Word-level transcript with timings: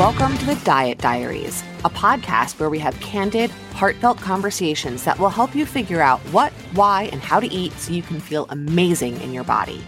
Welcome 0.00 0.38
to 0.38 0.46
the 0.46 0.54
Diet 0.64 0.96
Diaries, 0.96 1.62
a 1.84 1.90
podcast 1.90 2.58
where 2.58 2.70
we 2.70 2.78
have 2.78 2.98
candid, 3.00 3.50
heartfelt 3.74 4.16
conversations 4.16 5.04
that 5.04 5.18
will 5.18 5.28
help 5.28 5.54
you 5.54 5.66
figure 5.66 6.00
out 6.00 6.20
what, 6.32 6.52
why, 6.72 7.10
and 7.12 7.20
how 7.20 7.38
to 7.38 7.46
eat 7.46 7.74
so 7.74 7.92
you 7.92 8.00
can 8.00 8.18
feel 8.18 8.46
amazing 8.48 9.20
in 9.20 9.34
your 9.34 9.44
body. 9.44 9.84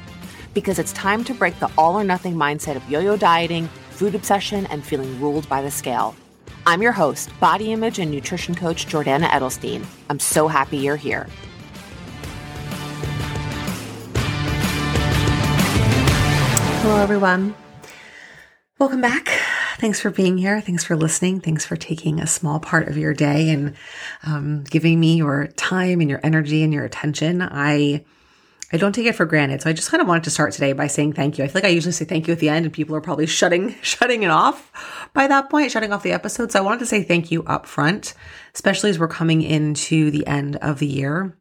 Because 0.53 0.79
it's 0.79 0.93
time 0.93 1.25
to 1.25 1.33
break 1.33 1.59
the 1.61 1.71
all 1.79 1.99
or 1.99 2.05
nothing 2.05 2.35
mindset 2.35 2.77
of 2.77 2.87
yo 2.91 3.01
yo 3.01 3.17
dieting, 3.17 3.69
food 3.89 4.15
obsession, 4.15 4.67
and 4.67 4.85
feeling 4.85 5.19
ruled 5.19 5.49
by 5.49 5.63
the 5.63 5.71
scale. 5.71 6.15
I'm 6.67 6.83
your 6.83 6.93
host, 6.93 7.31
body 7.41 7.73
image 7.73 7.99
and 7.99 8.11
nutrition 8.11 8.55
coach 8.55 8.85
Jordana 8.85 9.29
Edelstein. 9.29 9.83
I'm 10.11 10.21
so 10.21 10.47
happy 10.47 10.77
you're 10.77 10.97
here. 10.97 11.27
Hello, 16.83 16.97
everyone. 16.97 17.55
Welcome 18.79 19.01
back. 19.01 19.31
Thanks 19.83 19.99
for 19.99 20.11
being 20.11 20.39
here. 20.39 20.61
Thanks 20.61 20.85
for 20.85 20.95
listening. 20.95 21.41
Thanks 21.41 21.67
for 21.67 21.75
taking 21.75 22.21
a 22.21 22.27
small 22.29 22.61
part 22.61 22.87
of 22.87 22.97
your 22.97 23.13
day 23.13 23.51
and 23.51 23.75
um, 24.23 24.63
giving 24.63 25.01
me 25.01 25.17
your 25.17 25.49
time 25.57 26.01
and 26.01 26.09
your 26.09 26.21
energy 26.23 26.63
and 26.63 26.73
your 26.73 26.85
attention. 26.85 27.43
I 27.43 28.05
I 28.73 28.77
don't 28.77 28.93
take 28.93 29.07
it 29.07 29.17
for 29.17 29.27
granted. 29.27 29.61
So 29.61 29.71
I 29.71 29.73
just 29.73 29.91
kind 29.91 30.01
of 30.01 30.07
wanted 30.07 30.23
to 30.23 30.31
start 30.31 30.53
today 30.53 30.73
by 30.73 30.87
saying 30.87 31.15
thank 31.15 31.37
you. 31.37 31.43
I 31.43 31.49
feel 31.49 31.55
like 31.57 31.65
I 31.65 31.75
usually 31.75 31.91
say 31.91 32.05
thank 32.05 32.29
you 32.29 32.33
at 32.33 32.39
the 32.39 32.49
end 32.49 32.65
and 32.65 32.73
people 32.73 32.95
are 32.95 33.01
probably 33.01 33.27
shutting 33.27 33.75
shutting 33.83 34.23
it 34.23 34.31
off 34.31 35.11
by 35.15 35.27
that 35.27 35.51
point, 35.51 35.73
shutting 35.73 35.93
off 35.93 36.05
the 36.05 36.13
episode. 36.13 36.53
So 36.53 36.61
I 36.61 36.63
wanted 36.63 36.79
to 36.79 36.87
say 36.87 37.03
thank 37.03 37.33
you 37.33 37.43
up 37.43 37.67
front, 37.67 38.15
especially 38.55 38.91
as 38.91 39.01
we're 39.01 39.09
coming 39.09 39.43
into 39.43 40.13
the 40.13 40.25
end 40.29 40.55
of 40.59 40.79
the 40.79 40.87
year. 40.87 41.37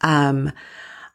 Um 0.00 0.50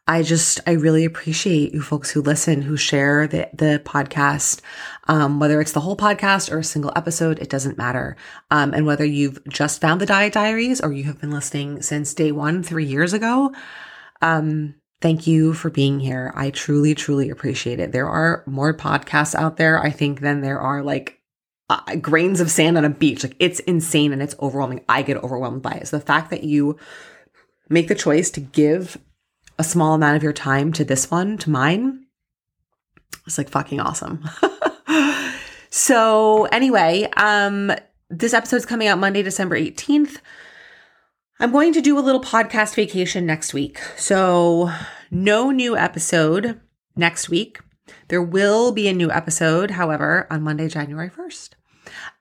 I 0.08 0.22
just, 0.22 0.60
I 0.68 0.72
really 0.72 1.04
appreciate 1.04 1.74
you 1.74 1.82
folks 1.82 2.10
who 2.10 2.22
listen, 2.22 2.62
who 2.62 2.76
share 2.76 3.26
the, 3.26 3.48
the 3.52 3.82
podcast, 3.84 4.60
um, 5.08 5.40
whether 5.40 5.60
it's 5.60 5.72
the 5.72 5.80
whole 5.80 5.96
podcast 5.96 6.52
or 6.52 6.58
a 6.58 6.64
single 6.64 6.92
episode, 6.94 7.40
it 7.40 7.50
doesn't 7.50 7.76
matter. 7.76 8.16
Um, 8.50 8.72
and 8.72 8.86
whether 8.86 9.04
you've 9.04 9.44
just 9.48 9.80
found 9.80 10.00
the 10.00 10.06
Diet 10.06 10.32
Diaries 10.32 10.80
or 10.80 10.92
you 10.92 11.04
have 11.04 11.20
been 11.20 11.32
listening 11.32 11.82
since 11.82 12.14
day 12.14 12.30
one, 12.30 12.62
three 12.62 12.84
years 12.84 13.12
ago, 13.12 13.52
um, 14.22 14.76
thank 15.00 15.26
you 15.26 15.52
for 15.52 15.70
being 15.70 15.98
here. 15.98 16.32
I 16.36 16.50
truly, 16.50 16.94
truly 16.94 17.28
appreciate 17.28 17.80
it. 17.80 17.90
There 17.90 18.08
are 18.08 18.44
more 18.46 18.76
podcasts 18.76 19.34
out 19.34 19.56
there, 19.56 19.82
I 19.82 19.90
think, 19.90 20.20
than 20.20 20.40
there 20.40 20.60
are 20.60 20.84
like 20.84 21.18
uh, 21.68 21.96
grains 21.96 22.40
of 22.40 22.48
sand 22.48 22.78
on 22.78 22.84
a 22.84 22.90
beach. 22.90 23.24
Like 23.24 23.34
it's 23.40 23.58
insane 23.60 24.12
and 24.12 24.22
it's 24.22 24.36
overwhelming. 24.40 24.84
I 24.88 25.02
get 25.02 25.16
overwhelmed 25.16 25.62
by 25.62 25.72
it. 25.72 25.88
So 25.88 25.98
the 25.98 26.06
fact 26.06 26.30
that 26.30 26.44
you 26.44 26.78
make 27.68 27.88
the 27.88 27.96
choice 27.96 28.30
to 28.30 28.40
give 28.40 28.98
a 29.58 29.64
small 29.64 29.94
amount 29.94 30.16
of 30.16 30.22
your 30.22 30.32
time 30.32 30.72
to 30.74 30.84
this 30.84 31.10
one, 31.10 31.38
to 31.38 31.50
mine, 31.50 32.06
it's 33.26 33.38
like 33.38 33.48
fucking 33.48 33.80
awesome. 33.80 34.28
so 35.70 36.44
anyway, 36.46 37.08
um, 37.16 37.72
this 38.08 38.34
episode's 38.34 38.66
coming 38.66 38.88
out 38.88 38.98
Monday, 38.98 39.22
December 39.22 39.58
18th. 39.58 40.18
I'm 41.40 41.52
going 41.52 41.72
to 41.72 41.82
do 41.82 41.98
a 41.98 42.00
little 42.00 42.20
podcast 42.20 42.74
vacation 42.74 43.26
next 43.26 43.52
week. 43.52 43.78
So 43.96 44.70
no 45.10 45.50
new 45.50 45.76
episode 45.76 46.60
next 46.94 47.28
week. 47.28 47.58
There 48.08 48.22
will 48.22 48.72
be 48.72 48.88
a 48.88 48.92
new 48.92 49.10
episode, 49.10 49.72
however, 49.72 50.26
on 50.30 50.42
Monday, 50.42 50.68
January 50.68 51.10
1st. 51.10 51.50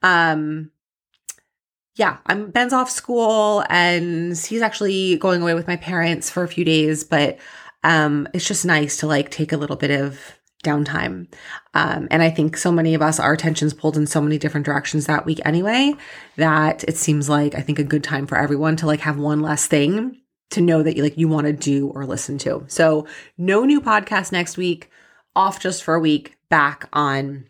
Um, 0.01 0.71
yeah, 1.95 2.17
I'm 2.25 2.51
Ben's 2.51 2.73
off 2.73 2.89
school 2.89 3.63
and 3.69 4.37
he's 4.37 4.61
actually 4.61 5.17
going 5.17 5.41
away 5.41 5.53
with 5.53 5.67
my 5.67 5.77
parents 5.77 6.29
for 6.29 6.43
a 6.43 6.47
few 6.47 6.65
days, 6.65 7.03
but 7.03 7.37
um 7.83 8.27
it's 8.33 8.47
just 8.47 8.65
nice 8.65 8.97
to 8.97 9.07
like 9.07 9.31
take 9.31 9.51
a 9.51 9.57
little 9.57 9.75
bit 9.75 9.91
of 9.91 10.19
downtime. 10.63 11.27
Um 11.73 12.07
and 12.11 12.21
I 12.21 12.29
think 12.29 12.57
so 12.57 12.71
many 12.71 12.95
of 12.95 13.01
us 13.01 13.19
our 13.19 13.33
attention's 13.33 13.73
pulled 13.73 13.97
in 13.97 14.07
so 14.07 14.21
many 14.21 14.37
different 14.37 14.65
directions 14.65 15.05
that 15.05 15.25
week 15.25 15.39
anyway 15.45 15.93
that 16.37 16.83
it 16.85 16.97
seems 16.97 17.29
like 17.29 17.55
I 17.55 17.61
think 17.61 17.79
a 17.79 17.83
good 17.83 18.03
time 18.03 18.27
for 18.27 18.37
everyone 18.37 18.75
to 18.77 18.87
like 18.87 19.01
have 19.01 19.17
one 19.17 19.41
less 19.41 19.67
thing 19.67 20.21
to 20.51 20.61
know 20.61 20.83
that 20.83 20.95
you 20.95 21.03
like 21.03 21.17
you 21.17 21.27
want 21.27 21.47
to 21.47 21.53
do 21.53 21.87
or 21.89 22.05
listen 22.05 22.37
to. 22.39 22.63
So, 22.67 23.07
no 23.37 23.65
new 23.65 23.81
podcast 23.81 24.31
next 24.31 24.57
week, 24.57 24.89
off 25.35 25.59
just 25.59 25.83
for 25.83 25.95
a 25.95 25.99
week, 25.99 26.37
back 26.49 26.87
on 26.93 27.45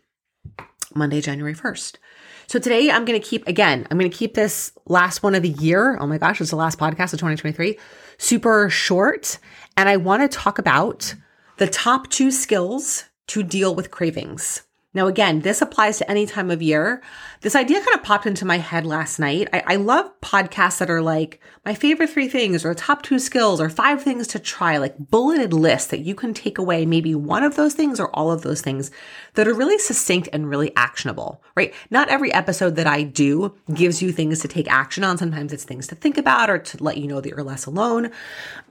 Monday, 0.94 1.22
January 1.22 1.54
1st. 1.54 1.98
So 2.48 2.60
today 2.60 2.92
I'm 2.92 3.06
going 3.06 3.20
to 3.20 3.28
keep, 3.28 3.48
again, 3.48 3.88
I'm 3.90 3.98
going 3.98 4.10
to 4.10 4.18
keep 4.18 4.36
this 4.36 4.72
last 4.86 5.24
one 5.24 5.36
of 5.36 5.42
the 5.42 5.50
year. 5.50 5.98
Oh 6.00 6.06
my 6.06 6.18
gosh, 6.18 6.40
it's 6.42 6.52
the 6.52 6.56
last 6.56 6.78
podcast 6.78 7.14
of 7.14 7.20
2023, 7.20 7.78
super 8.18 8.70
short. 8.70 9.40
And 9.78 9.90
I 9.90 9.98
want 9.98 10.22
to 10.22 10.38
talk 10.38 10.60
about 10.60 11.16
the 11.58 11.68
top 11.68 12.10
two 12.10 12.32
skills 12.32 13.06
to 13.28 13.42
deal 13.42 13.74
with 13.74 13.92
cravings. 13.92 14.62
Now, 14.96 15.08
again, 15.08 15.42
this 15.42 15.62
applies 15.62 15.98
to 15.98 16.10
any 16.10 16.26
time 16.26 16.50
of 16.50 16.62
year. 16.62 17.04
This 17.42 17.54
idea 17.54 17.82
kind 17.82 17.96
of 17.96 18.04
popped 18.04 18.26
into 18.26 18.46
my 18.46 18.60
head 18.60 18.86
last 18.86 19.20
night. 19.20 19.50
I, 19.52 19.64
I, 19.68 19.76
love 19.76 20.10
podcasts 20.22 20.78
that 20.78 20.90
are 20.90 21.02
like 21.02 21.42
my 21.66 21.76
favorite 21.76 22.10
three 22.10 22.30
things 22.30 22.64
or 22.64 22.74
top 22.74 23.02
two 23.02 23.20
skills 23.20 23.60
or 23.60 23.70
five 23.70 24.02
things 24.02 24.26
to 24.28 24.40
try, 24.40 24.78
like 24.78 24.96
bulleted 24.98 25.52
lists 25.52 25.90
that 25.90 26.00
you 26.00 26.16
can 26.16 26.34
take 26.34 26.58
away 26.58 26.86
maybe 26.86 27.14
one 27.14 27.44
of 27.44 27.58
those 27.58 27.74
things 27.74 28.00
or 28.00 28.10
all 28.16 28.32
of 28.32 28.44
those 28.44 28.62
things 28.62 28.90
that 29.36 29.48
are 29.48 29.54
really 29.54 29.78
succinct 29.78 30.30
and 30.34 30.50
really 30.50 30.72
actionable, 30.76 31.44
right? 31.56 31.74
Not 31.90 32.10
every 32.10 32.34
episode 32.34 32.76
that 32.76 32.88
I 32.88 33.04
do 33.04 33.56
gives 33.74 34.02
you 34.02 34.12
things 34.12 34.40
to 34.40 34.48
take 34.48 34.72
action 34.72 35.04
on. 35.04 35.18
Sometimes 35.18 35.54
it's 35.54 35.64
things 35.64 35.88
to 35.88 35.96
think 35.96 36.18
about 36.18 36.50
or 36.50 36.58
to 36.58 36.84
let 36.84 36.98
you 36.98 37.08
know 37.08 37.22
that 37.22 37.30
you're 37.30 37.44
less 37.44 37.66
alone. 37.66 38.12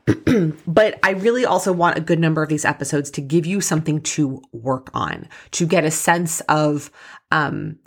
but 0.67 0.99
I 1.03 1.11
really 1.11 1.47
also 1.47 1.73
want 1.73 1.99
a 1.99 2.03
good 2.03 2.19
number 2.19 2.43
of 2.43 2.49
these 2.49 2.65
episodes 2.65 3.11
to 3.13 3.21
give 3.21 3.47
you 3.47 3.61
something 3.61 4.01
to 4.03 4.43
work 4.53 4.91
on, 4.95 5.29
to 5.53 5.67
get 5.67 5.85
a 5.85 5.91
sense 5.91 6.41
of 6.43 6.91
um, 7.31 7.79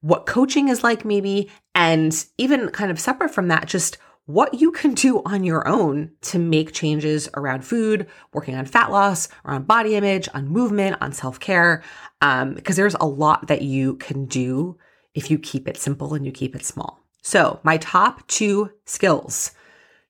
what 0.00 0.26
coaching 0.26 0.68
is 0.68 0.82
like, 0.82 1.04
maybe, 1.04 1.50
and 1.74 2.24
even 2.38 2.70
kind 2.70 2.90
of 2.90 2.98
separate 2.98 3.30
from 3.30 3.48
that, 3.48 3.66
just 3.66 3.98
what 4.32 4.54
you 4.54 4.70
can 4.70 4.94
do 4.94 5.22
on 5.24 5.44
your 5.44 5.66
own 5.66 6.12
to 6.22 6.38
make 6.38 6.72
changes 6.72 7.28
around 7.34 7.64
food, 7.64 8.06
working 8.32 8.54
on 8.54 8.64
fat 8.64 8.90
loss, 8.90 9.28
around 9.44 9.66
body 9.66 9.96
image, 9.96 10.28
on 10.34 10.48
movement, 10.48 10.96
on 11.00 11.12
self 11.12 11.40
care, 11.40 11.82
um, 12.20 12.54
because 12.54 12.76
there's 12.76 12.96
a 13.00 13.06
lot 13.06 13.48
that 13.48 13.62
you 13.62 13.96
can 13.96 14.26
do 14.26 14.78
if 15.14 15.30
you 15.30 15.38
keep 15.38 15.66
it 15.66 15.76
simple 15.76 16.14
and 16.14 16.24
you 16.24 16.32
keep 16.32 16.54
it 16.54 16.64
small. 16.64 17.00
So, 17.22 17.60
my 17.62 17.76
top 17.78 18.26
two 18.28 18.70
skills 18.84 19.52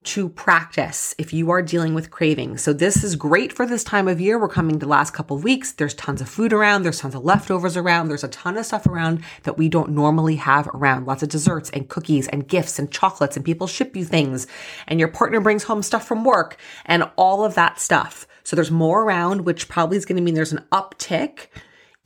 to 0.03 0.31
practice 0.31 1.15
if 1.19 1.33
you 1.33 1.51
are 1.51 1.61
dealing 1.61 1.93
with 1.93 2.11
cravings. 2.11 2.63
So 2.63 2.73
this 2.73 3.05
is 3.05 3.17
great 3.17 3.53
for 3.53 3.67
this 3.67 3.85
time 3.85 4.09
of 4.09 4.19
year. 4.19 4.39
We're 4.39 4.49
coming 4.49 4.79
the 4.79 4.89
last 4.89 5.13
couple 5.13 5.37
weeks. 5.37 5.73
There's 5.73 5.93
tons 5.93 6.23
of 6.23 6.29
food 6.29 6.55
around. 6.55 6.83
There's 6.83 7.01
tons 7.01 7.15
of 7.15 7.23
leftovers 7.23 7.77
around. 7.77 8.09
There's 8.09 8.25
a 8.25 8.29
ton 8.29 8.57
of 8.57 8.65
stuff 8.65 8.87
around 8.87 9.23
that 9.43 9.59
we 9.59 9.69
don't 9.69 9.91
normally 9.91 10.37
have 10.37 10.69
around. 10.69 11.07
Lots 11.07 11.23
of 11.23 11.29
desserts 11.29 11.69
and 11.71 11.89
cookies 11.89 12.29
and 12.29 12.49
gifts 12.49 12.79
and 12.79 12.91
chocolates 12.91 13.37
and 13.37 13.45
people 13.45 13.67
ship 13.67 13.95
you 13.95 14.07
things 14.07 14.47
and 14.87 14.99
your 14.99 15.09
partner 15.09 15.41
brings 15.41 15.65
home 15.65 15.83
stuff 15.83 16.07
from 16.07 16.25
work 16.25 16.57
and 16.87 17.11
all 17.17 17.45
of 17.45 17.55
that 17.57 17.79
stuff. 17.79 18.27
So 18.43 18.57
there's 18.57 18.71
more 18.71 19.03
around, 19.03 19.43
which 19.43 19.69
probably 19.69 19.99
is 19.99 20.07
going 20.07 20.17
to 20.17 20.23
mean 20.23 20.35
there's 20.35 20.53
an 20.53 20.65
uptick 20.73 21.49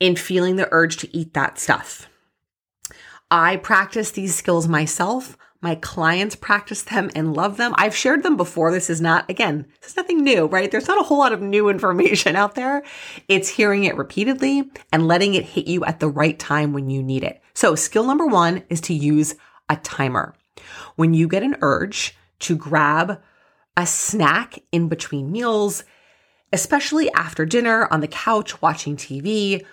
in 0.01 0.17
feeling 0.17 0.57
the 0.57 0.67
urge 0.71 0.97
to 0.97 1.17
eat 1.17 1.33
that 1.33 1.57
stuff. 1.59 2.09
I 3.31 3.55
practice 3.55 4.11
these 4.11 4.35
skills 4.35 4.67
myself. 4.67 5.37
My 5.65 5.73
clients 5.73 6.35
practice 6.35 6.83
them 6.83 7.09
and 7.15 7.33
love 7.33 7.57
them. 7.57 7.73
I've 7.75 7.95
shared 7.95 8.21
them 8.21 8.37
before. 8.37 8.71
This 8.71 8.87
is 8.87 9.01
not, 9.01 9.27
again, 9.31 9.65
this 9.81 9.89
is 9.89 9.97
nothing 9.97 10.23
new, 10.23 10.45
right? 10.45 10.69
There's 10.69 10.87
not 10.87 10.99
a 10.99 11.03
whole 11.03 11.17
lot 11.17 11.33
of 11.33 11.41
new 11.41 11.69
information 11.75 12.35
out 12.35 12.53
there. 12.53 12.83
It's 13.27 13.49
hearing 13.49 13.83
it 13.83 13.97
repeatedly 13.97 14.69
and 14.93 15.07
letting 15.07 15.33
it 15.33 15.43
hit 15.43 15.65
you 15.65 15.83
at 15.83 15.99
the 15.99 16.07
right 16.07 16.37
time 16.37 16.71
when 16.71 16.91
you 16.91 17.01
need 17.01 17.23
it. 17.23 17.41
So 17.55 17.73
skill 17.73 18.05
number 18.05 18.27
one 18.27 18.61
is 18.69 18.79
to 18.81 18.93
use 18.93 19.33
a 19.67 19.77
timer. 19.77 20.35
When 20.97 21.15
you 21.15 21.27
get 21.27 21.41
an 21.41 21.55
urge 21.61 22.15
to 22.41 22.55
grab 22.55 23.19
a 23.75 23.87
snack 23.87 24.59
in 24.71 24.87
between 24.87 25.31
meals, 25.31 25.83
especially 26.53 27.11
after 27.13 27.43
dinner 27.43 27.87
on 27.89 28.01
the 28.01 28.07
couch 28.07 28.61
watching 28.61 28.97
TV, 28.97 29.65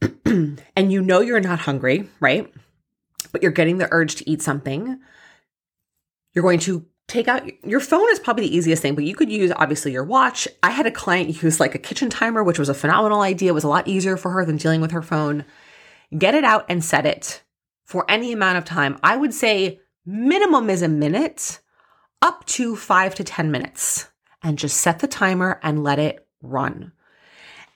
and 0.24 0.92
you 0.92 1.02
know 1.02 1.20
you're 1.20 1.40
not 1.40 1.58
hungry, 1.58 2.08
right? 2.20 2.48
But 3.26 3.42
you're 3.42 3.52
getting 3.52 3.78
the 3.78 3.88
urge 3.90 4.16
to 4.16 4.30
eat 4.30 4.42
something, 4.42 4.98
you're 6.32 6.42
going 6.42 6.60
to 6.60 6.86
take 7.06 7.28
out 7.28 7.48
your 7.64 7.80
phone 7.80 8.10
is 8.10 8.18
probably 8.18 8.46
the 8.46 8.56
easiest 8.56 8.82
thing, 8.82 8.94
but 8.94 9.04
you 9.04 9.14
could 9.14 9.30
use 9.30 9.52
obviously 9.56 9.92
your 9.92 10.04
watch. 10.04 10.48
I 10.62 10.70
had 10.70 10.86
a 10.86 10.90
client 10.90 11.42
use 11.42 11.60
like 11.60 11.74
a 11.74 11.78
kitchen 11.78 12.10
timer, 12.10 12.42
which 12.42 12.58
was 12.58 12.68
a 12.68 12.74
phenomenal 12.74 13.20
idea. 13.20 13.50
It 13.50 13.54
was 13.54 13.64
a 13.64 13.68
lot 13.68 13.88
easier 13.88 14.16
for 14.16 14.30
her 14.30 14.44
than 14.44 14.56
dealing 14.56 14.80
with 14.80 14.92
her 14.92 15.02
phone. 15.02 15.44
Get 16.16 16.34
it 16.34 16.44
out 16.44 16.64
and 16.68 16.84
set 16.84 17.06
it 17.06 17.42
for 17.84 18.04
any 18.08 18.32
amount 18.32 18.58
of 18.58 18.64
time. 18.64 18.98
I 19.02 19.16
would 19.16 19.34
say 19.34 19.80
minimum 20.06 20.70
is 20.70 20.82
a 20.82 20.88
minute, 20.88 21.60
up 22.22 22.44
to 22.46 22.76
five 22.76 23.14
to 23.16 23.24
10 23.24 23.50
minutes, 23.50 24.08
and 24.42 24.58
just 24.58 24.78
set 24.78 25.00
the 25.00 25.08
timer 25.08 25.60
and 25.62 25.82
let 25.82 25.98
it 25.98 26.26
run. 26.42 26.92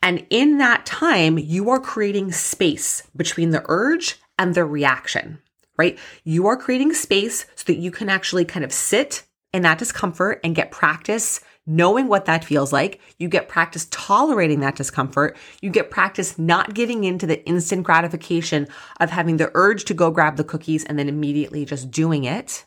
And 0.02 0.26
in 0.30 0.58
that 0.58 0.86
time, 0.86 1.38
you 1.38 1.70
are 1.70 1.80
creating 1.80 2.32
space 2.32 3.02
between 3.16 3.50
the 3.50 3.64
urge 3.66 4.20
and 4.38 4.54
the 4.54 4.64
reaction 4.64 5.38
right? 5.78 5.98
You 6.24 6.48
are 6.48 6.56
creating 6.56 6.92
space 6.92 7.46
so 7.54 7.64
that 7.66 7.78
you 7.78 7.90
can 7.90 8.10
actually 8.10 8.44
kind 8.44 8.64
of 8.64 8.72
sit 8.72 9.22
in 9.54 9.62
that 9.62 9.78
discomfort 9.78 10.40
and 10.44 10.54
get 10.54 10.70
practice 10.70 11.40
knowing 11.64 12.08
what 12.08 12.24
that 12.24 12.44
feels 12.44 12.72
like. 12.72 13.00
You 13.18 13.28
get 13.28 13.48
practice 13.48 13.86
tolerating 13.90 14.60
that 14.60 14.74
discomfort. 14.74 15.36
You 15.60 15.70
get 15.70 15.90
practice 15.90 16.38
not 16.38 16.74
giving 16.74 17.04
in 17.04 17.18
to 17.18 17.26
the 17.26 17.46
instant 17.46 17.84
gratification 17.84 18.68
of 19.00 19.10
having 19.10 19.36
the 19.36 19.50
urge 19.54 19.84
to 19.84 19.94
go 19.94 20.10
grab 20.10 20.36
the 20.36 20.44
cookies 20.44 20.84
and 20.84 20.98
then 20.98 21.08
immediately 21.08 21.64
just 21.64 21.90
doing 21.90 22.24
it. 22.24 22.64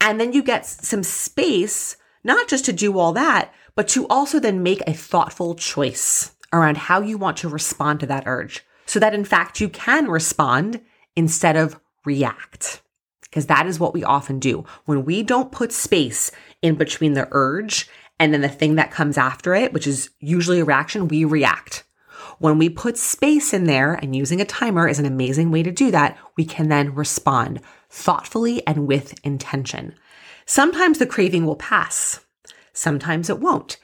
And 0.00 0.20
then 0.20 0.32
you 0.32 0.42
get 0.42 0.64
some 0.64 1.02
space, 1.02 1.96
not 2.22 2.48
just 2.48 2.64
to 2.66 2.72
do 2.72 2.98
all 2.98 3.12
that, 3.12 3.52
but 3.74 3.88
to 3.88 4.06
also 4.06 4.38
then 4.38 4.62
make 4.62 4.82
a 4.86 4.92
thoughtful 4.92 5.56
choice 5.56 6.34
around 6.52 6.76
how 6.76 7.00
you 7.00 7.18
want 7.18 7.36
to 7.38 7.48
respond 7.48 7.98
to 8.00 8.06
that 8.06 8.24
urge 8.26 8.64
so 8.86 8.98
that 8.98 9.14
in 9.14 9.24
fact 9.24 9.60
you 9.60 9.68
can 9.68 10.08
respond 10.08 10.80
instead 11.16 11.56
of 11.56 11.80
react. 12.04 12.82
Because 13.22 13.46
that 13.46 13.66
is 13.66 13.80
what 13.80 13.94
we 13.94 14.04
often 14.04 14.38
do. 14.38 14.64
When 14.84 15.04
we 15.04 15.22
don't 15.22 15.50
put 15.50 15.72
space 15.72 16.30
in 16.62 16.76
between 16.76 17.14
the 17.14 17.26
urge 17.32 17.88
and 18.20 18.32
then 18.32 18.42
the 18.42 18.48
thing 18.48 18.76
that 18.76 18.92
comes 18.92 19.18
after 19.18 19.54
it, 19.54 19.72
which 19.72 19.86
is 19.86 20.10
usually 20.20 20.60
a 20.60 20.64
reaction, 20.64 21.08
we 21.08 21.24
react. 21.24 21.84
When 22.38 22.58
we 22.58 22.68
put 22.68 22.96
space 22.96 23.52
in 23.52 23.64
there 23.64 23.94
and 23.94 24.14
using 24.14 24.40
a 24.40 24.44
timer 24.44 24.88
is 24.88 24.98
an 24.98 25.06
amazing 25.06 25.50
way 25.50 25.62
to 25.62 25.72
do 25.72 25.90
that, 25.90 26.16
we 26.36 26.44
can 26.44 26.68
then 26.68 26.94
respond 26.94 27.60
thoughtfully 27.90 28.64
and 28.66 28.86
with 28.86 29.18
intention. 29.24 29.94
Sometimes 30.46 30.98
the 30.98 31.06
craving 31.06 31.46
will 31.46 31.56
pass. 31.56 32.20
Sometimes 32.72 33.30
it 33.30 33.40
won't. 33.40 33.78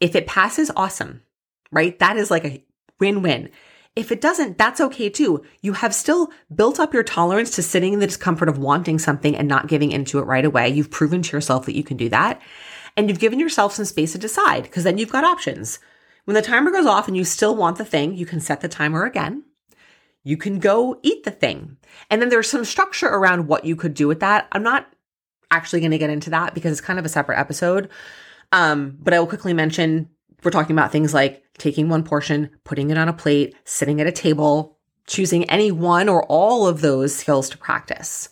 If 0.00 0.14
it 0.14 0.26
passes, 0.26 0.70
awesome, 0.76 1.22
right? 1.70 1.98
That 1.98 2.16
is 2.16 2.30
like 2.30 2.44
a 2.44 2.64
win 2.98 3.22
win. 3.22 3.50
If 3.94 4.10
it 4.10 4.22
doesn't, 4.22 4.56
that's 4.56 4.80
okay 4.80 5.10
too. 5.10 5.44
You 5.60 5.74
have 5.74 5.94
still 5.94 6.30
built 6.54 6.80
up 6.80 6.94
your 6.94 7.02
tolerance 7.02 7.50
to 7.56 7.62
sitting 7.62 7.92
in 7.92 7.98
the 7.98 8.06
discomfort 8.06 8.48
of 8.48 8.58
wanting 8.58 8.98
something 8.98 9.36
and 9.36 9.46
not 9.46 9.68
giving 9.68 9.92
into 9.92 10.18
it 10.18 10.26
right 10.26 10.44
away. 10.44 10.70
You've 10.70 10.90
proven 10.90 11.20
to 11.22 11.36
yourself 11.36 11.66
that 11.66 11.76
you 11.76 11.84
can 11.84 11.98
do 11.98 12.08
that. 12.08 12.40
And 12.96 13.08
you've 13.08 13.18
given 13.18 13.38
yourself 13.38 13.74
some 13.74 13.84
space 13.84 14.12
to 14.12 14.18
decide 14.18 14.62
because 14.62 14.84
then 14.84 14.96
you've 14.96 15.12
got 15.12 15.24
options. 15.24 15.78
When 16.24 16.34
the 16.34 16.42
timer 16.42 16.70
goes 16.70 16.86
off 16.86 17.08
and 17.08 17.16
you 17.16 17.24
still 17.24 17.54
want 17.54 17.76
the 17.76 17.84
thing, 17.84 18.14
you 18.14 18.24
can 18.24 18.40
set 18.40 18.60
the 18.60 18.68
timer 18.68 19.04
again. 19.04 19.44
You 20.24 20.36
can 20.36 20.58
go 20.58 20.98
eat 21.02 21.24
the 21.24 21.30
thing. 21.30 21.76
And 22.08 22.22
then 22.22 22.28
there's 22.28 22.48
some 22.48 22.64
structure 22.64 23.08
around 23.08 23.48
what 23.48 23.64
you 23.64 23.76
could 23.76 23.94
do 23.94 24.08
with 24.08 24.20
that. 24.20 24.46
I'm 24.52 24.62
not 24.62 24.86
actually 25.50 25.80
going 25.80 25.90
to 25.90 25.98
get 25.98 26.10
into 26.10 26.30
that 26.30 26.54
because 26.54 26.72
it's 26.72 26.80
kind 26.80 26.98
of 26.98 27.04
a 27.04 27.10
separate 27.10 27.38
episode. 27.38 27.90
Um, 28.52 28.96
but 29.00 29.12
I 29.12 29.18
will 29.18 29.26
quickly 29.26 29.52
mention 29.52 30.08
we're 30.44 30.50
talking 30.50 30.76
about 30.76 30.92
things 30.92 31.12
like 31.12 31.41
taking 31.58 31.88
one 31.88 32.02
portion, 32.02 32.50
putting 32.64 32.90
it 32.90 32.98
on 32.98 33.08
a 33.08 33.12
plate, 33.12 33.54
sitting 33.64 34.00
at 34.00 34.06
a 34.06 34.12
table, 34.12 34.78
choosing 35.06 35.48
any 35.50 35.70
one 35.70 36.08
or 36.08 36.24
all 36.24 36.66
of 36.66 36.80
those 36.80 37.14
skills 37.14 37.48
to 37.50 37.58
practice. 37.58 38.28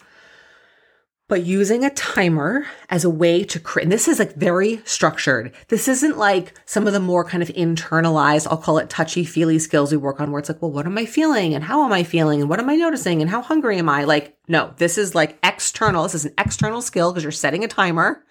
But 1.28 1.44
using 1.44 1.84
a 1.84 1.90
timer 1.90 2.66
as 2.88 3.04
a 3.04 3.10
way 3.10 3.44
to 3.44 3.60
create, 3.60 3.84
and 3.84 3.92
this 3.92 4.08
is 4.08 4.18
like 4.18 4.34
very 4.34 4.82
structured. 4.84 5.54
This 5.68 5.86
isn't 5.86 6.18
like 6.18 6.54
some 6.64 6.88
of 6.88 6.92
the 6.92 6.98
more 6.98 7.24
kind 7.24 7.40
of 7.40 7.50
internalized, 7.50 8.48
I'll 8.50 8.56
call 8.56 8.78
it 8.78 8.90
touchy 8.90 9.24
feely 9.24 9.60
skills 9.60 9.92
we 9.92 9.96
work 9.96 10.20
on 10.20 10.32
where 10.32 10.40
it's 10.40 10.48
like, 10.48 10.60
well, 10.60 10.72
what 10.72 10.86
am 10.86 10.98
I 10.98 11.06
feeling? 11.06 11.54
And 11.54 11.62
how 11.62 11.84
am 11.84 11.92
I 11.92 12.02
feeling? 12.02 12.40
And 12.40 12.50
what 12.50 12.58
am 12.58 12.68
I 12.68 12.74
noticing? 12.74 13.20
And 13.20 13.30
how 13.30 13.42
hungry 13.42 13.78
am 13.78 13.88
I? 13.88 14.02
Like, 14.04 14.36
no, 14.48 14.74
this 14.78 14.98
is 14.98 15.14
like 15.14 15.38
external. 15.44 16.02
This 16.02 16.16
is 16.16 16.24
an 16.24 16.34
external 16.36 16.82
skill 16.82 17.12
because 17.12 17.22
you're 17.22 17.30
setting 17.30 17.62
a 17.62 17.68
timer 17.68 18.24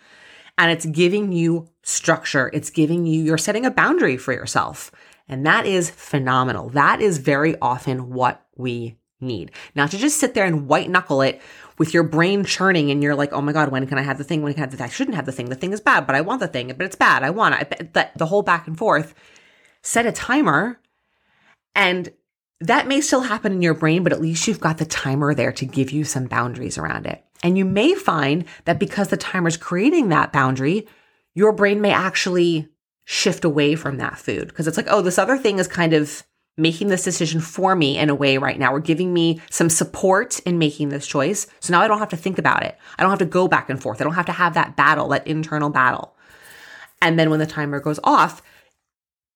and 0.60 0.72
it's 0.72 0.86
giving 0.86 1.32
you 1.32 1.70
structure. 1.84 2.52
It's 2.54 2.70
giving 2.70 3.06
you, 3.06 3.24
you're 3.24 3.38
setting 3.38 3.66
a 3.66 3.72
boundary 3.72 4.18
for 4.18 4.34
yourself. 4.34 4.92
And 5.30 5.46
that 5.46 5.66
is 5.66 5.90
phenomenal. 5.90 6.70
That 6.70 7.02
is 7.02 7.18
very 7.18 7.58
often 7.62 8.10
what 8.10 8.46
we 8.58 8.98
need. 9.22 9.52
Not 9.74 9.90
to 9.92 9.98
just 9.98 10.20
sit 10.20 10.34
there 10.34 10.46
and 10.46 10.68
white 10.68 10.90
knuckle 10.90 11.22
it 11.22 11.42
with 11.78 11.94
your 11.94 12.04
brain 12.04 12.44
churning 12.44 12.92
and 12.92 13.02
you're 13.02 13.16
like, 13.16 13.32
oh 13.32 13.42
my 13.42 13.54
God, 13.54 13.70
when 13.70 13.88
can 13.88 13.98
I 13.98 14.02
have 14.02 14.18
the 14.18 14.26
thing? 14.26 14.42
When 14.42 14.54
can 14.54 14.62
I 14.62 14.66
have 14.66 14.72
the 14.72 14.78
thing? 14.78 14.86
I 14.86 14.90
shouldn't 14.90 15.16
have 15.16 15.26
the 15.26 15.32
thing. 15.32 15.48
The 15.48 15.56
thing 15.56 15.72
is 15.72 15.80
bad, 15.80 16.06
but 16.06 16.16
I 16.16 16.22
want 16.22 16.42
the 16.42 16.48
thing, 16.48 16.68
but 16.68 16.82
it's 16.82 16.96
bad. 16.96 17.24
I 17.24 17.30
want 17.30 17.56
it. 17.56 17.94
The, 17.94 18.10
the 18.18 18.26
whole 18.26 18.42
back 18.42 18.68
and 18.68 18.78
forth. 18.78 19.16
Set 19.82 20.06
a 20.06 20.12
timer 20.12 20.78
and 21.74 22.12
that 22.60 22.88
may 22.88 23.00
still 23.00 23.22
happen 23.22 23.54
in 23.54 23.62
your 23.62 23.74
brain, 23.74 24.04
but 24.04 24.12
at 24.12 24.20
least 24.20 24.46
you've 24.46 24.60
got 24.60 24.78
the 24.78 24.86
timer 24.86 25.34
there 25.34 25.54
to 25.54 25.66
give 25.66 25.92
you 25.92 26.04
some 26.04 26.26
boundaries 26.26 26.78
around 26.78 27.06
it. 27.06 27.24
And 27.44 27.58
you 27.58 27.66
may 27.66 27.94
find 27.96 28.46
that 28.66 28.80
because 28.80 29.08
the 29.08 29.18
timer's 29.18 29.58
creating 29.58 30.10
that 30.10 30.34
boundary, 30.34 30.88
your 31.36 31.54
brain 31.54 31.82
may 31.82 31.92
actually 31.92 32.68
shift 33.06 33.46
away 33.46 33.76
from 33.76 33.98
that 33.98 34.18
food 34.18 34.50
because 34.50 34.68
it's 34.68 34.78
like, 34.78 34.88
oh, 34.90 35.02
this 35.02 35.18
other 35.18 35.38
thing 35.38 35.58
is 35.58 35.68
kind 35.68 35.94
of 35.94 36.24
making 36.58 36.90
this 36.90 37.04
decision 37.04 37.40
for 37.40 37.74
me 37.74 37.98
in 37.98 38.10
a 38.10 38.16
way 38.16 38.38
right 38.38 38.60
now, 38.60 38.74
or 38.74 38.80
giving 38.82 39.14
me 39.14 39.40
some 39.50 39.70
support 39.70 40.40
in 40.42 40.60
making 40.60 40.90
this 40.90 41.08
choice. 41.08 41.48
So 41.62 41.72
now 41.72 41.82
I 41.82 41.88
don't 41.88 42.00
have 42.00 42.10
to 42.10 42.18
think 42.18 42.38
about 42.38 42.64
it. 42.64 42.78
I 42.98 43.04
don't 43.04 43.10
have 43.10 43.20
to 43.20 43.26
go 43.26 43.48
back 43.48 43.70
and 43.70 43.82
forth. 43.82 44.02
I 44.02 44.04
don't 44.04 44.14
have 44.14 44.26
to 44.26 44.34
have 44.34 44.54
that 44.56 44.76
battle, 44.76 45.08
that 45.10 45.26
internal 45.26 45.70
battle. 45.70 46.16
And 47.02 47.18
then 47.18 47.30
when 47.30 47.40
the 47.40 47.46
timer 47.46 47.80
goes 47.80 48.00
off, 48.04 48.42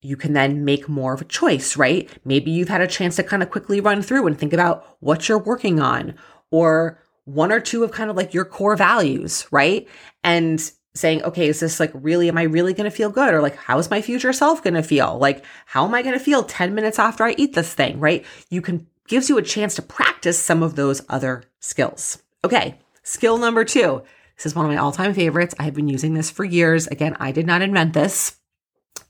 you 0.02 0.18
can 0.18 0.34
then 0.34 0.66
make 0.66 0.86
more 0.86 1.14
of 1.14 1.22
a 1.22 1.24
choice, 1.24 1.78
right? 1.78 2.10
Maybe 2.26 2.50
you've 2.50 2.68
had 2.68 2.82
a 2.82 2.86
chance 2.86 3.16
to 3.16 3.22
kind 3.22 3.42
of 3.42 3.50
quickly 3.50 3.80
run 3.80 4.02
through 4.02 4.26
and 4.26 4.38
think 4.38 4.52
about 4.52 4.98
what 5.00 5.26
you're 5.28 5.38
working 5.38 5.80
on 5.80 6.14
or 6.50 7.00
one 7.24 7.52
or 7.52 7.60
two 7.60 7.84
of 7.84 7.92
kind 7.92 8.10
of 8.10 8.16
like 8.16 8.34
your 8.34 8.44
core 8.44 8.76
values, 8.76 9.46
right? 9.50 9.88
And 10.22 10.60
saying, 10.94 11.22
okay, 11.24 11.48
is 11.48 11.60
this 11.60 11.80
like 11.80 11.90
really, 11.94 12.28
am 12.28 12.38
I 12.38 12.42
really 12.42 12.72
going 12.72 12.88
to 12.88 12.96
feel 12.96 13.10
good? 13.10 13.34
Or 13.34 13.40
like, 13.40 13.56
how 13.56 13.78
is 13.78 13.90
my 13.90 14.00
future 14.00 14.32
self 14.32 14.62
going 14.62 14.74
to 14.74 14.82
feel? 14.82 15.18
Like, 15.18 15.44
how 15.66 15.84
am 15.84 15.94
I 15.94 16.02
going 16.02 16.16
to 16.16 16.24
feel 16.24 16.44
10 16.44 16.74
minutes 16.74 16.98
after 16.98 17.24
I 17.24 17.34
eat 17.36 17.54
this 17.54 17.74
thing, 17.74 17.98
right? 17.98 18.24
You 18.48 18.62
can, 18.62 18.86
gives 19.08 19.28
you 19.28 19.36
a 19.38 19.42
chance 19.42 19.74
to 19.74 19.82
practice 19.82 20.38
some 20.38 20.62
of 20.62 20.76
those 20.76 21.02
other 21.08 21.44
skills. 21.60 22.22
Okay. 22.44 22.78
Skill 23.02 23.38
number 23.38 23.64
two. 23.64 24.02
This 24.36 24.46
is 24.46 24.54
one 24.54 24.64
of 24.64 24.70
my 24.70 24.78
all 24.78 24.92
time 24.92 25.14
favorites. 25.14 25.54
I 25.58 25.64
have 25.64 25.74
been 25.74 25.88
using 25.88 26.14
this 26.14 26.30
for 26.30 26.44
years. 26.44 26.86
Again, 26.86 27.16
I 27.20 27.32
did 27.32 27.46
not 27.46 27.62
invent 27.62 27.92
this, 27.92 28.36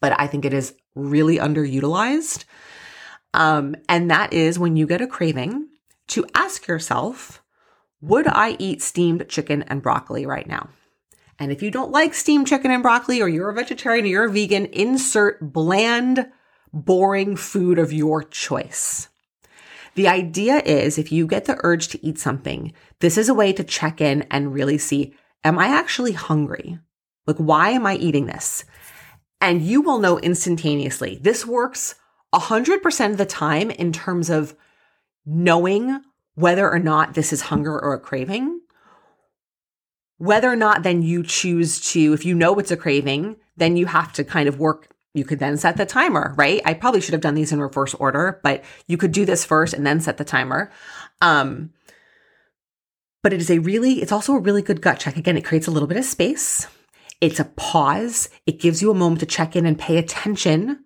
but 0.00 0.18
I 0.18 0.26
think 0.26 0.44
it 0.44 0.52
is 0.52 0.74
really 0.94 1.38
underutilized. 1.38 2.44
Um, 3.32 3.76
and 3.88 4.10
that 4.10 4.32
is 4.32 4.58
when 4.58 4.76
you 4.76 4.86
get 4.86 5.00
a 5.00 5.06
craving 5.06 5.68
to 6.08 6.26
ask 6.34 6.66
yourself, 6.66 7.42
would 8.08 8.26
I 8.26 8.56
eat 8.58 8.82
steamed 8.82 9.28
chicken 9.28 9.62
and 9.62 9.82
broccoli 9.82 10.26
right 10.26 10.46
now? 10.46 10.68
And 11.38 11.50
if 11.50 11.62
you 11.62 11.70
don't 11.70 11.90
like 11.90 12.14
steamed 12.14 12.46
chicken 12.46 12.70
and 12.70 12.82
broccoli, 12.82 13.20
or 13.20 13.28
you're 13.28 13.48
a 13.48 13.54
vegetarian 13.54 14.04
or 14.04 14.08
you're 14.08 14.26
a 14.26 14.30
vegan, 14.30 14.66
insert 14.66 15.52
bland, 15.52 16.26
boring 16.72 17.34
food 17.34 17.78
of 17.78 17.92
your 17.92 18.22
choice. 18.22 19.08
The 19.94 20.08
idea 20.08 20.58
is 20.58 20.98
if 20.98 21.12
you 21.12 21.26
get 21.26 21.46
the 21.46 21.58
urge 21.62 21.88
to 21.88 22.06
eat 22.06 22.18
something, 22.18 22.72
this 23.00 23.16
is 23.16 23.28
a 23.28 23.34
way 23.34 23.52
to 23.52 23.64
check 23.64 24.00
in 24.00 24.22
and 24.30 24.52
really 24.52 24.78
see, 24.78 25.14
am 25.42 25.58
I 25.58 25.68
actually 25.68 26.12
hungry? 26.12 26.78
Like, 27.26 27.36
why 27.36 27.70
am 27.70 27.86
I 27.86 27.96
eating 27.96 28.26
this? 28.26 28.64
And 29.40 29.62
you 29.62 29.80
will 29.80 29.98
know 29.98 30.18
instantaneously. 30.18 31.18
This 31.22 31.46
works 31.46 31.94
100% 32.34 33.10
of 33.10 33.16
the 33.16 33.26
time 33.26 33.70
in 33.70 33.92
terms 33.92 34.30
of 34.30 34.54
knowing 35.24 36.00
whether 36.34 36.70
or 36.70 36.78
not 36.78 37.14
this 37.14 37.32
is 37.32 37.42
hunger 37.42 37.78
or 37.78 37.94
a 37.94 38.00
craving. 38.00 38.60
Whether 40.18 40.50
or 40.50 40.56
not 40.56 40.82
then 40.82 41.02
you 41.02 41.22
choose 41.22 41.80
to, 41.92 42.12
if 42.12 42.24
you 42.24 42.34
know 42.34 42.58
it's 42.58 42.70
a 42.70 42.76
craving, 42.76 43.36
then 43.56 43.76
you 43.76 43.86
have 43.86 44.12
to 44.14 44.24
kind 44.24 44.48
of 44.48 44.58
work. 44.58 44.88
You 45.12 45.24
could 45.24 45.38
then 45.38 45.56
set 45.56 45.76
the 45.76 45.86
timer, 45.86 46.34
right? 46.36 46.60
I 46.64 46.74
probably 46.74 47.00
should 47.00 47.12
have 47.12 47.20
done 47.20 47.34
these 47.34 47.52
in 47.52 47.60
reverse 47.60 47.94
order, 47.94 48.40
but 48.42 48.64
you 48.88 48.96
could 48.96 49.12
do 49.12 49.24
this 49.24 49.44
first 49.44 49.74
and 49.74 49.86
then 49.86 50.00
set 50.00 50.16
the 50.16 50.24
timer. 50.24 50.72
Um, 51.20 51.70
but 53.22 53.32
it 53.32 53.40
is 53.40 53.50
a 53.50 53.58
really, 53.58 54.02
it's 54.02 54.12
also 54.12 54.34
a 54.34 54.40
really 54.40 54.62
good 54.62 54.82
gut 54.82 54.98
check. 54.98 55.16
Again, 55.16 55.36
it 55.36 55.44
creates 55.44 55.66
a 55.66 55.70
little 55.70 55.88
bit 55.88 55.98
of 55.98 56.04
space. 56.04 56.66
It's 57.20 57.40
a 57.40 57.44
pause. 57.44 58.28
It 58.44 58.60
gives 58.60 58.82
you 58.82 58.90
a 58.90 58.94
moment 58.94 59.20
to 59.20 59.26
check 59.26 59.54
in 59.54 59.66
and 59.66 59.78
pay 59.78 59.98
attention 59.98 60.84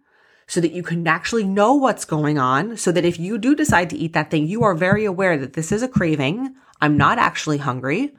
so 0.49 0.61
that 0.61 0.73
you 0.73 0.83
can 0.83 1.07
actually 1.07 1.45
know 1.45 1.75
what's 1.75 2.05
going 2.05 2.39
on. 2.39 2.77
So 2.77 2.91
that 2.91 3.05
if 3.05 3.19
you 3.19 3.39
do 3.39 3.55
decide 3.55 3.91
to 3.91 3.97
eat 3.97 4.15
that 4.15 4.31
thing, 4.31 4.47
you 4.47 4.65
are 4.65 4.75
very 4.75 5.05
aware 5.05 5.39
that 5.39 5.53
this 5.53 5.71
is 5.71 5.83
a 5.83 5.89
craving. 5.89 6.55
I'm 6.81 6.97
not 6.97 7.19
actually 7.19 7.59
hungry. 7.59 8.15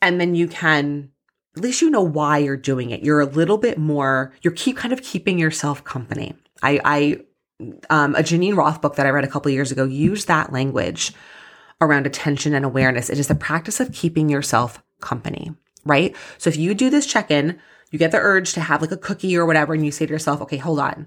And 0.00 0.18
then 0.18 0.34
you 0.34 0.48
can, 0.48 1.10
at 1.56 1.62
least 1.62 1.82
you 1.82 1.90
know 1.90 2.02
why 2.02 2.38
you're 2.38 2.56
doing 2.56 2.90
it. 2.90 3.02
You're 3.02 3.20
a 3.20 3.26
little 3.26 3.58
bit 3.58 3.76
more, 3.76 4.32
you're 4.40 4.54
keep 4.54 4.78
kind 4.78 4.92
of 4.92 5.02
keeping 5.02 5.38
yourself 5.38 5.84
company. 5.84 6.34
I, 6.62 6.80
I, 6.84 7.20
um, 7.90 8.14
a 8.14 8.20
Geneen 8.20 8.56
Roth 8.56 8.80
book 8.80 8.96
that 8.96 9.06
I 9.06 9.10
read 9.10 9.24
a 9.24 9.28
couple 9.28 9.50
years 9.50 9.70
ago 9.70 9.84
used 9.84 10.28
that 10.28 10.52
language 10.52 11.12
around 11.80 12.06
attention 12.06 12.54
and 12.54 12.64
awareness. 12.64 13.10
It 13.10 13.18
is 13.18 13.28
the 13.28 13.34
practice 13.34 13.80
of 13.80 13.92
keeping 13.92 14.28
yourself 14.28 14.82
company 15.00 15.52
right? 15.84 16.16
So 16.38 16.48
if 16.48 16.56
you 16.56 16.74
do 16.74 16.90
this 16.90 17.06
check 17.06 17.30
in, 17.30 17.58
you 17.90 17.98
get 17.98 18.10
the 18.10 18.18
urge 18.18 18.52
to 18.54 18.60
have 18.60 18.80
like 18.80 18.92
a 18.92 18.96
cookie 18.96 19.36
or 19.36 19.46
whatever, 19.46 19.74
and 19.74 19.84
you 19.84 19.92
say 19.92 20.06
to 20.06 20.12
yourself, 20.12 20.40
okay, 20.42 20.56
hold 20.56 20.80
on. 20.80 21.06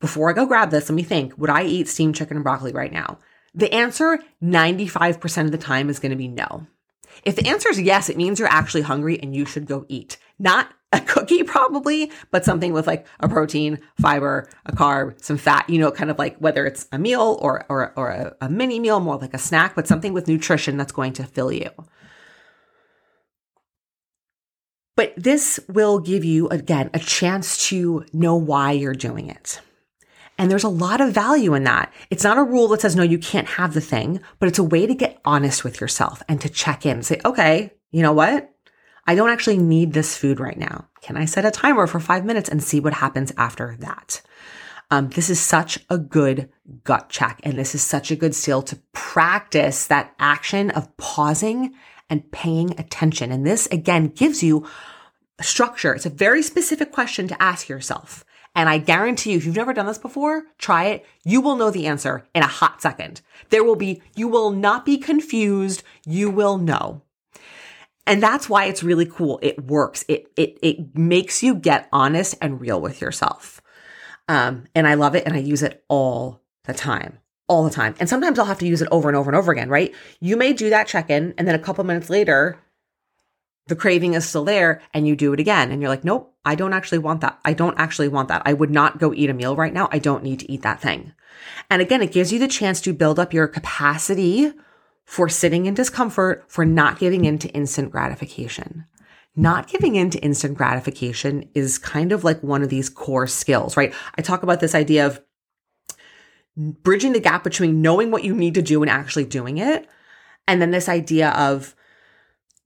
Before 0.00 0.30
I 0.30 0.32
go 0.32 0.46
grab 0.46 0.70
this, 0.70 0.88
let 0.88 0.94
me 0.94 1.02
think, 1.02 1.36
would 1.38 1.50
I 1.50 1.64
eat 1.64 1.88
steamed 1.88 2.14
chicken 2.14 2.36
and 2.36 2.44
broccoli 2.44 2.72
right 2.72 2.92
now? 2.92 3.18
The 3.54 3.72
answer 3.72 4.18
95% 4.42 5.44
of 5.44 5.52
the 5.52 5.58
time 5.58 5.88
is 5.88 5.98
going 5.98 6.10
to 6.10 6.16
be 6.16 6.28
no. 6.28 6.66
If 7.24 7.36
the 7.36 7.46
answer 7.46 7.68
is 7.68 7.80
yes, 7.80 8.08
it 8.08 8.16
means 8.16 8.38
you're 8.38 8.48
actually 8.48 8.82
hungry 8.82 9.20
and 9.20 9.34
you 9.34 9.46
should 9.46 9.66
go 9.66 9.86
eat. 9.88 10.18
Not 10.38 10.72
a 10.92 11.00
cookie, 11.00 11.42
probably, 11.42 12.10
but 12.30 12.44
something 12.44 12.72
with 12.72 12.86
like 12.86 13.06
a 13.20 13.28
protein, 13.28 13.78
fiber, 14.00 14.48
a 14.66 14.72
carb, 14.72 15.22
some 15.22 15.36
fat, 15.36 15.68
you 15.68 15.78
know, 15.78 15.90
kind 15.90 16.10
of 16.10 16.18
like 16.18 16.36
whether 16.38 16.66
it's 16.66 16.88
a 16.92 16.98
meal 16.98 17.38
or, 17.40 17.64
or, 17.68 17.92
or 17.96 18.10
a, 18.10 18.36
a 18.40 18.48
mini 18.48 18.80
meal, 18.80 19.00
more 19.00 19.16
like 19.16 19.34
a 19.34 19.38
snack, 19.38 19.74
but 19.74 19.86
something 19.86 20.12
with 20.12 20.28
nutrition 20.28 20.76
that's 20.76 20.92
going 20.92 21.12
to 21.14 21.24
fill 21.24 21.52
you. 21.52 21.70
But 24.96 25.12
this 25.16 25.58
will 25.68 25.98
give 25.98 26.24
you, 26.24 26.48
again, 26.48 26.90
a 26.94 27.00
chance 27.00 27.68
to 27.68 28.04
know 28.12 28.36
why 28.36 28.72
you're 28.72 28.94
doing 28.94 29.28
it. 29.28 29.60
And 30.36 30.50
there's 30.50 30.64
a 30.64 30.68
lot 30.68 31.00
of 31.00 31.12
value 31.12 31.54
in 31.54 31.64
that. 31.64 31.92
It's 32.10 32.24
not 32.24 32.38
a 32.38 32.42
rule 32.42 32.68
that 32.68 32.80
says, 32.80 32.96
no, 32.96 33.02
you 33.02 33.18
can't 33.18 33.46
have 33.46 33.72
the 33.72 33.80
thing, 33.80 34.20
but 34.38 34.48
it's 34.48 34.58
a 34.58 34.64
way 34.64 34.86
to 34.86 34.94
get 34.94 35.20
honest 35.24 35.62
with 35.62 35.80
yourself 35.80 36.22
and 36.28 36.40
to 36.40 36.48
check 36.48 36.84
in 36.84 37.02
say, 37.02 37.20
okay, 37.24 37.72
you 37.92 38.02
know 38.02 38.12
what? 38.12 38.50
I 39.06 39.14
don't 39.14 39.30
actually 39.30 39.58
need 39.58 39.92
this 39.92 40.16
food 40.16 40.40
right 40.40 40.58
now. 40.58 40.88
Can 41.02 41.16
I 41.16 41.26
set 41.26 41.44
a 41.44 41.50
timer 41.50 41.86
for 41.86 42.00
five 42.00 42.24
minutes 42.24 42.48
and 42.48 42.62
see 42.62 42.80
what 42.80 42.94
happens 42.94 43.32
after 43.36 43.76
that? 43.80 44.22
Um, 44.90 45.10
this 45.10 45.30
is 45.30 45.40
such 45.40 45.78
a 45.90 45.98
good 45.98 46.50
gut 46.84 47.10
check. 47.10 47.40
And 47.44 47.58
this 47.58 47.74
is 47.74 47.82
such 47.82 48.10
a 48.10 48.16
good 48.16 48.34
skill 48.34 48.62
to 48.62 48.76
practice 48.92 49.86
that 49.86 50.14
action 50.18 50.70
of 50.70 50.94
pausing 50.96 51.74
and 52.10 52.30
paying 52.32 52.78
attention. 52.78 53.30
And 53.30 53.46
this 53.46 53.66
again 53.66 54.08
gives 54.08 54.42
you 54.42 54.66
structure. 55.40 55.94
It's 55.94 56.06
a 56.06 56.10
very 56.10 56.42
specific 56.42 56.92
question 56.92 57.28
to 57.28 57.42
ask 57.42 57.68
yourself. 57.68 58.24
And 58.54 58.68
I 58.68 58.78
guarantee 58.78 59.32
you, 59.32 59.36
if 59.38 59.44
you've 59.44 59.56
never 59.56 59.72
done 59.72 59.86
this 59.86 59.98
before, 59.98 60.44
try 60.58 60.84
it. 60.84 61.06
You 61.24 61.40
will 61.40 61.56
know 61.56 61.70
the 61.70 61.86
answer 61.86 62.26
in 62.34 62.42
a 62.42 62.48
hot 62.48 62.80
second. 62.80 63.20
There 63.50 63.64
will 63.64 63.76
be, 63.76 64.00
you 64.14 64.28
will 64.28 64.50
not 64.50 64.84
be 64.84 64.96
confused. 64.96 65.82
You 66.06 66.30
will 66.30 66.58
know. 66.58 67.02
And 68.06 68.22
that's 68.22 68.48
why 68.48 68.66
it's 68.66 68.82
really 68.82 69.06
cool. 69.06 69.40
It 69.42 69.64
works. 69.64 70.04
It, 70.08 70.30
it, 70.36 70.58
it 70.62 70.96
makes 70.96 71.42
you 71.42 71.54
get 71.54 71.88
honest 71.92 72.36
and 72.40 72.60
real 72.60 72.80
with 72.80 73.00
yourself. 73.00 73.60
Um, 74.28 74.64
and 74.74 74.86
I 74.86 74.94
love 74.94 75.14
it 75.14 75.24
and 75.26 75.34
I 75.34 75.38
use 75.38 75.62
it 75.62 75.84
all 75.88 76.42
the 76.64 76.74
time, 76.74 77.18
all 77.48 77.64
the 77.64 77.70
time. 77.70 77.94
And 77.98 78.08
sometimes 78.08 78.38
I'll 78.38 78.44
have 78.44 78.58
to 78.58 78.66
use 78.66 78.82
it 78.82 78.88
over 78.90 79.08
and 79.08 79.16
over 79.16 79.30
and 79.30 79.36
over 79.36 79.52
again, 79.52 79.68
right? 79.68 79.94
You 80.20 80.36
may 80.36 80.52
do 80.52 80.70
that 80.70 80.86
check 80.86 81.10
in 81.10 81.34
and 81.36 81.48
then 81.48 81.54
a 81.54 81.58
couple 81.58 81.84
minutes 81.84 82.10
later, 82.10 82.58
the 83.66 83.76
craving 83.76 84.14
is 84.14 84.28
still 84.28 84.44
there 84.44 84.82
and 84.92 85.06
you 85.06 85.16
do 85.16 85.32
it 85.32 85.40
again. 85.40 85.70
And 85.70 85.80
you're 85.80 85.90
like, 85.90 86.04
nope, 86.04 86.34
I 86.44 86.54
don't 86.54 86.72
actually 86.72 86.98
want 86.98 87.22
that. 87.22 87.38
I 87.44 87.52
don't 87.52 87.78
actually 87.78 88.08
want 88.08 88.28
that. 88.28 88.42
I 88.44 88.52
would 88.52 88.70
not 88.70 88.98
go 88.98 89.14
eat 89.14 89.30
a 89.30 89.34
meal 89.34 89.56
right 89.56 89.72
now. 89.72 89.88
I 89.90 89.98
don't 89.98 90.22
need 90.22 90.40
to 90.40 90.52
eat 90.52 90.62
that 90.62 90.80
thing. 90.80 91.12
And 91.70 91.80
again, 91.80 92.02
it 92.02 92.12
gives 92.12 92.32
you 92.32 92.38
the 92.38 92.48
chance 92.48 92.80
to 92.82 92.92
build 92.92 93.18
up 93.18 93.32
your 93.32 93.48
capacity 93.48 94.52
for 95.04 95.28
sitting 95.28 95.66
in 95.66 95.74
discomfort, 95.74 96.44
for 96.48 96.64
not 96.64 96.98
giving 96.98 97.24
in 97.24 97.38
to 97.38 97.48
instant 97.48 97.90
gratification. 97.90 98.86
Not 99.36 99.68
giving 99.68 99.96
in 99.96 100.10
to 100.10 100.18
instant 100.20 100.56
gratification 100.56 101.48
is 101.54 101.78
kind 101.78 102.12
of 102.12 102.22
like 102.22 102.42
one 102.42 102.62
of 102.62 102.68
these 102.68 102.88
core 102.88 103.26
skills, 103.26 103.76
right? 103.76 103.92
I 104.16 104.22
talk 104.22 104.42
about 104.42 104.60
this 104.60 104.74
idea 104.74 105.06
of 105.06 105.20
bridging 106.56 107.12
the 107.12 107.20
gap 107.20 107.42
between 107.42 107.82
knowing 107.82 108.10
what 108.10 108.24
you 108.24 108.34
need 108.34 108.54
to 108.54 108.62
do 108.62 108.82
and 108.82 108.90
actually 108.90 109.24
doing 109.24 109.58
it. 109.58 109.88
And 110.46 110.62
then 110.62 110.70
this 110.70 110.88
idea 110.88 111.30
of 111.30 111.74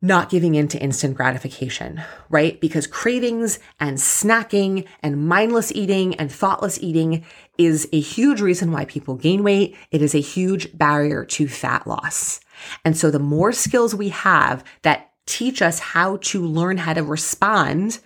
not 0.01 0.31
giving 0.31 0.55
in 0.55 0.69
to 0.69 0.79
instant 0.79 1.17
gratification, 1.17 2.01
right? 2.29 2.61
Because 2.61 2.87
cravings 2.87 3.59
and 3.81 3.97
snacking 3.97 4.87
and 5.03 5.27
mindless 5.27 5.73
eating 5.73 6.15
and 6.17 6.31
thoughtless 6.31 6.79
eating 6.81 7.25
is 7.57 7.89
a 7.93 7.99
huge 7.99 8.41
reason 8.41 8.71
why 8.71 8.85
people 8.85 9.17
gain 9.17 9.43
weight. 9.43 9.77
It 9.91 10.01
is 10.01 10.15
a 10.15 10.21
huge 10.21 10.77
barrier 10.77 11.25
to 11.25 11.49
fat 11.49 11.87
loss. 11.87 12.39
And 12.85 12.97
so 12.97 13.11
the 13.11 13.19
more 13.19 13.53
skills 13.53 13.95
we 13.95 14.11
have 14.11 14.63
that 14.83 15.11
teach 15.27 15.61
us 15.61 15.81
how 15.81 16.19
to 16.19 16.47
learn 16.47 16.79
how 16.79 16.95
to 16.95 17.03
respond 17.03 17.99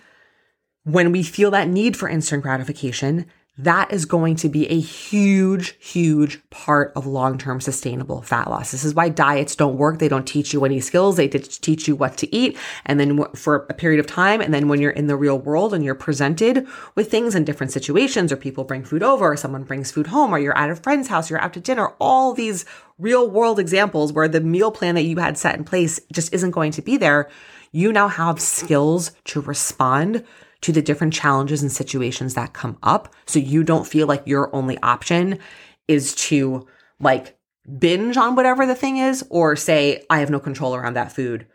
when 0.83 1.11
we 1.11 1.23
feel 1.23 1.51
that 1.51 1.69
need 1.69 1.95
for 1.95 2.09
instant 2.09 2.43
gratification, 2.43 3.27
that 3.55 3.93
is 3.93 4.05
going 4.05 4.35
to 4.37 4.49
be 4.49 4.67
a 4.67 4.79
huge, 4.79 5.77
huge 5.79 6.41
part 6.49 6.91
of 6.95 7.05
long 7.05 7.37
term 7.37 7.61
sustainable 7.61 8.23
fat 8.23 8.49
loss. 8.49 8.71
This 8.71 8.83
is 8.83 8.95
why 8.95 9.09
diets 9.09 9.55
don't 9.55 9.77
work. 9.77 9.99
They 9.99 10.07
don't 10.07 10.27
teach 10.27 10.53
you 10.53 10.65
any 10.65 10.79
skills. 10.79 11.17
They 11.17 11.27
teach 11.27 11.87
you 11.87 11.95
what 11.95 12.17
to 12.17 12.35
eat. 12.35 12.57
And 12.87 12.99
then 12.99 13.23
for 13.35 13.67
a 13.69 13.75
period 13.75 13.99
of 13.99 14.07
time. 14.07 14.41
And 14.41 14.51
then 14.51 14.69
when 14.69 14.81
you're 14.81 14.89
in 14.89 15.05
the 15.05 15.15
real 15.15 15.37
world 15.37 15.71
and 15.71 15.85
you're 15.85 15.93
presented 15.93 16.67
with 16.95 17.11
things 17.11 17.35
in 17.35 17.45
different 17.45 17.71
situations, 17.71 18.31
or 18.31 18.37
people 18.37 18.63
bring 18.63 18.83
food 18.83 19.03
over, 19.03 19.33
or 19.33 19.37
someone 19.37 19.63
brings 19.63 19.91
food 19.91 20.07
home, 20.07 20.33
or 20.33 20.39
you're 20.39 20.57
at 20.57 20.71
a 20.71 20.75
friend's 20.75 21.07
house, 21.07 21.29
you're 21.29 21.39
out 21.39 21.53
to 21.53 21.59
dinner, 21.59 21.89
all 21.99 22.33
these 22.33 22.65
real 22.97 23.29
world 23.29 23.59
examples 23.59 24.11
where 24.11 24.27
the 24.27 24.41
meal 24.41 24.71
plan 24.71 24.95
that 24.95 25.03
you 25.03 25.17
had 25.17 25.37
set 25.37 25.55
in 25.55 25.63
place 25.63 25.99
just 26.11 26.33
isn't 26.33 26.51
going 26.51 26.71
to 26.71 26.81
be 26.81 26.97
there. 26.97 27.29
You 27.71 27.91
now 27.91 28.07
have 28.07 28.41
skills 28.41 29.11
to 29.25 29.41
respond 29.41 30.23
to 30.63 30.71
the 30.71 30.81
different 30.81 31.13
challenges 31.13 31.61
and 31.61 31.71
situations 31.71 32.33
that 32.33 32.53
come 32.53 32.77
up. 32.83 33.13
So 33.25 33.39
you 33.39 33.63
don't 33.63 33.87
feel 33.87 34.07
like 34.07 34.23
your 34.25 34.53
only 34.55 34.77
option 34.81 35.39
is 35.87 36.15
to 36.15 36.67
like 36.99 37.37
binge 37.79 38.17
on 38.17 38.35
whatever 38.35 38.65
the 38.65 38.75
thing 38.75 38.97
is 38.97 39.25
or 39.29 39.55
say, 39.55 40.03
I 40.09 40.19
have 40.19 40.29
no 40.29 40.39
control 40.39 40.75
around 40.75 40.95
that 40.95 41.11
food. 41.11 41.47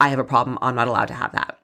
I 0.00 0.08
have 0.08 0.18
a 0.18 0.24
problem. 0.24 0.58
I'm 0.62 0.74
not 0.74 0.88
allowed 0.88 1.08
to 1.08 1.14
have 1.14 1.32
that. 1.32 1.58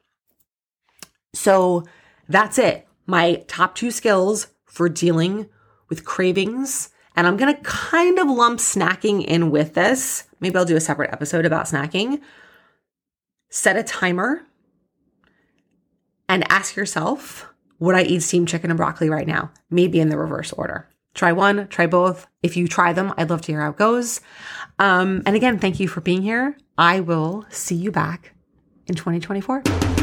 So 1.35 1.85
that's 2.29 2.59
it. 2.59 2.87
My 3.07 3.45
top 3.49 3.75
two 3.75 3.91
skills 3.91 4.49
for 4.67 4.89
dealing 4.89 5.49
with 5.89 6.05
cravings. 6.05 6.91
And 7.17 7.27
I'm 7.27 7.37
going 7.37 7.55
to 7.55 7.63
kind 7.63 8.19
of 8.19 8.29
lump 8.29 8.61
snacking 8.61 9.25
in 9.25 9.51
with 9.51 9.75
this. 9.75 10.25
Maybe 10.41 10.57
I'll 10.57 10.65
do 10.65 10.77
a 10.77 10.81
separate 10.81 11.13
episode 11.13 11.45
about 11.47 11.67
snacking. 11.67 12.21
Set 13.51 13.77
a 13.77 13.83
timer 13.83 14.43
and 16.29 16.51
ask 16.51 16.77
yourself, 16.77 17.49
would 17.79 17.95
I 17.95 18.03
eat 18.03 18.23
steamed 18.23 18.49
chicken 18.49 18.71
and 18.71 18.77
broccoli 18.77 19.09
right 19.09 19.27
now? 19.27 19.51
Maybe 19.71 20.01
in 20.01 20.09
the 20.09 20.19
reverse 20.19 20.53
order. 20.53 20.89
Try 21.15 21.33
one, 21.33 21.69
try 21.69 21.87
both. 21.87 22.27
If 22.43 22.57
you 22.57 22.69
try 22.69 22.93
them, 22.93 23.13
I'd 23.17 23.31
love 23.31 23.43
to 23.43 23.53
hear 23.53 23.61
how 23.61 23.71
it 23.71 23.77
goes. 23.77 24.21
Um, 24.79 25.23
and 25.27 25.35
again, 25.35 25.59
thank 25.59 25.81
you 25.81 25.89
for 25.89 26.01
being 26.01 26.23
here. 26.23 26.57
I 26.77 27.01
will 27.01 27.45
see 27.51 27.75
you 27.75 27.91
back 27.91 28.35
in 28.87 28.95
2024. 28.95 29.98